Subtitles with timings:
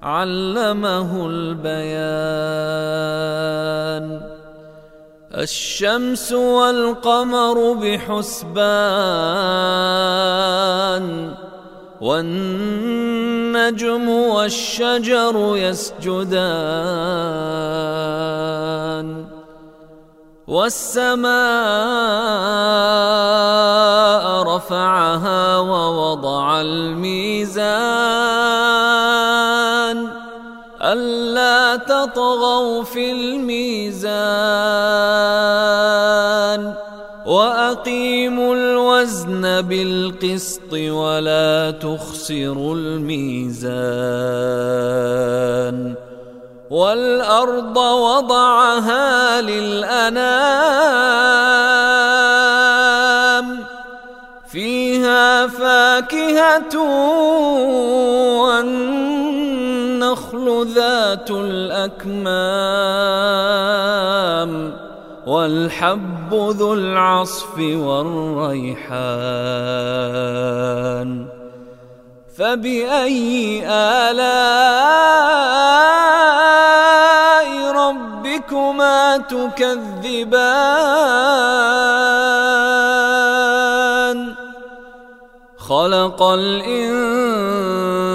[0.03, 1.71] علمه البيان.
[5.37, 8.71] الشمس والقمر بحسبان.
[12.01, 13.69] والنجم
[14.09, 16.31] والشجر يسجدان
[20.47, 21.31] والسماء
[24.43, 27.61] رفعها ووضع الميزان
[30.81, 34.21] ألا تطغوا في الميزان
[37.25, 38.80] وأقيموا الوزن
[39.61, 43.71] بالقسط ولا تخسروا الميزان
[46.69, 50.91] والأرض وضعها للأنام
[54.51, 56.77] فيها فاكهة
[58.41, 59.87] والنخل
[60.75, 62.51] ذات الأكمام
[65.31, 68.81] والحب ذو العصف والريحان
[72.37, 74.31] فبأي آلاء
[77.71, 80.51] ربكما تكذبان
[85.57, 87.90] خلق الإنسان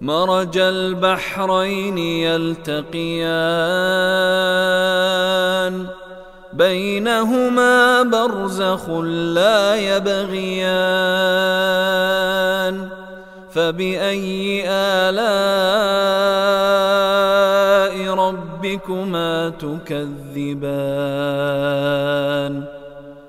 [0.00, 3.18] مرج البحرين يلتقيان.
[6.52, 8.90] بينهما برزخ
[9.34, 10.78] لا يبغيان.
[13.50, 15.18] فبأي آلاء
[18.14, 20.38] ربكما تكذبان؟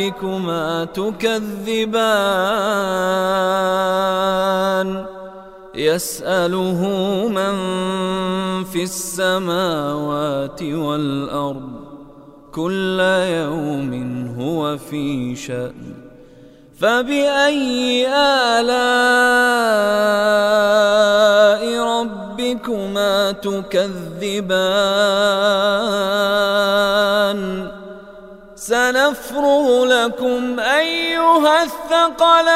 [0.00, 1.90] ربكما تكذبان.
[5.74, 6.86] يسأله
[7.28, 7.54] من
[8.64, 11.70] في السماوات والأرض.
[12.52, 13.92] كل يوم
[14.40, 15.94] هو في شأن.
[16.80, 18.70] فبأي آلاء
[21.84, 24.60] ربكما تكذبان؟
[28.60, 32.50] سنفرغ لكم أيها الثقلان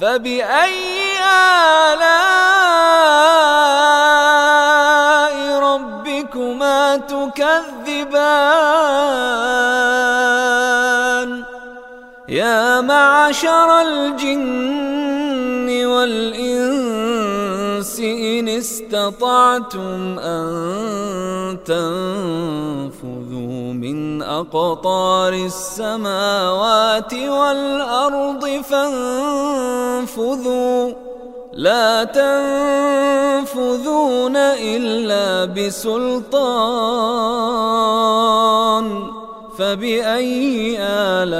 [0.00, 1.18] فبأي
[1.88, 2.38] آلاء
[5.58, 8.08] ربكما تكذبان
[12.28, 16.47] يا معشر الجن والإنس
[18.00, 30.92] إن استطعتم أن تنفذوا من أقطار السماوات والأرض فانفذوا.
[31.52, 32.04] لا
[33.44, 36.68] تنفذون إلا بسلطان.
[39.58, 41.38] فبأي آلاء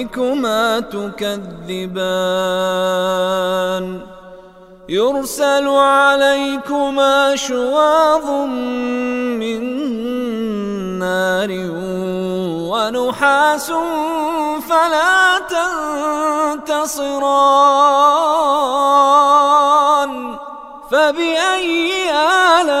[0.00, 2.00] ربكما تكذبان.
[4.88, 8.30] يرسل عليكما شواظ
[9.38, 9.60] من
[10.98, 11.48] نار
[12.70, 13.72] ونحاس
[14.68, 15.38] فلا
[16.58, 17.30] تنتصران.
[20.90, 22.10] فبأي
[22.60, 22.80] آلاء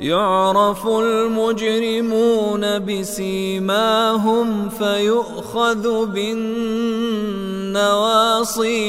[0.00, 6.56] يعرف المجرمون بسيماهم فيؤخذ بالنواصي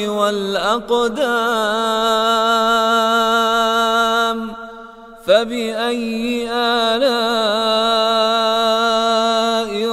[0.07, 1.23] والأقدام
[5.25, 7.23] فبأي آلاء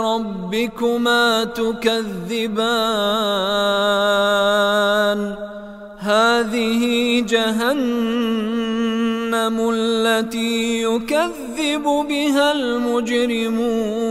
[0.02, 2.80] ربكما تكذبان؟
[5.98, 8.59] هذه جهنم
[9.60, 14.10] التي يكذب بها المجرمون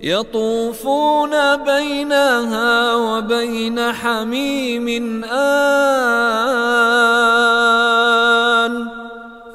[0.00, 6.44] يطوفون بينها وبين حميم آن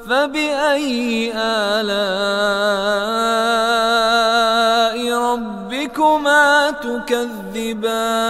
[0.08, 2.20] فبأي آلاء
[5.12, 8.29] ربكما تكذبان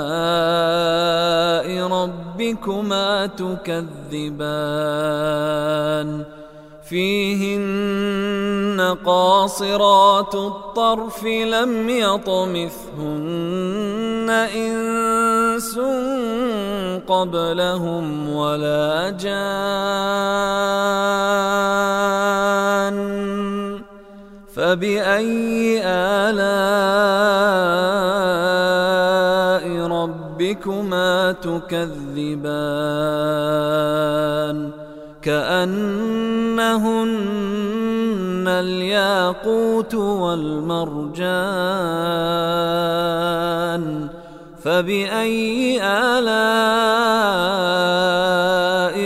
[2.51, 3.89] ربكما تكذبان.
[6.89, 12.69] فيهن قاصرات الطرف لم يطمثهن
[14.55, 15.79] إنس
[17.07, 19.31] قبلهم ولا جان.
[24.55, 26.41] فبأي آلاء
[30.51, 32.41] ربكما تكذبان
[35.21, 35.67] كأنهن
[38.47, 41.21] الياقوت والمرجان
[44.63, 46.41] فبأي آلاء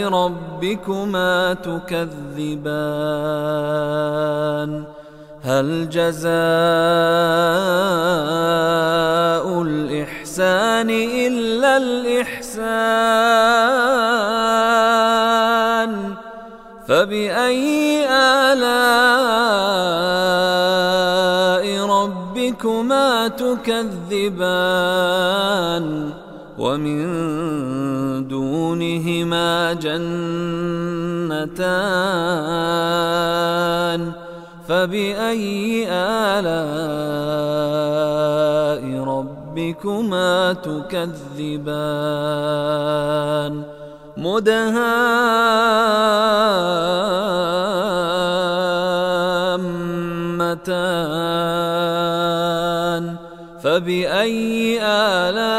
[0.10, 2.86] ربكما تكذبان؟
[5.44, 6.36] هل جزاء
[10.36, 12.56] الإحسان إلا الإحسان.
[16.88, 18.76] فبأي آلاء
[21.88, 24.66] ربكما تكذبان؟
[26.60, 27.08] ومن
[28.28, 30.26] دونهما جنتان.
[34.68, 36.56] فبأي آلاء
[39.56, 41.64] ربكما تكذبان
[44.18, 44.76] مدهامتان
[53.64, 55.52] فبأي آلاء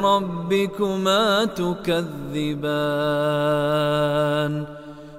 [0.00, 2.14] ربكما تكذبان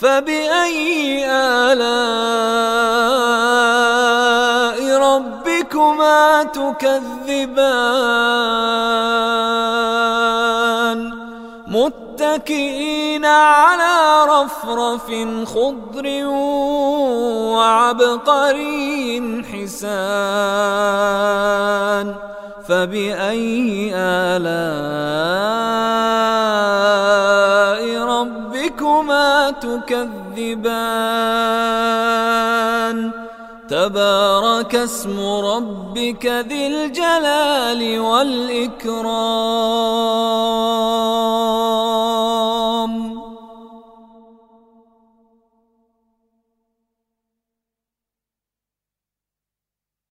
[0.00, 1.96] فبأي آلاء
[5.00, 7.96] ربكما تكذبان؟
[11.66, 15.06] متكئين على رفرف
[15.44, 16.06] خضر
[17.56, 20.66] وعبقري حسان.
[22.68, 25.15] فبأي آلاء
[29.50, 30.76] تكذبان.
[33.68, 39.06] تبارك اسم ربك ذي الجلال والإكرام.